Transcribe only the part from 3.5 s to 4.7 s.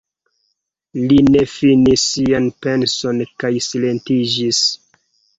silentiĝis.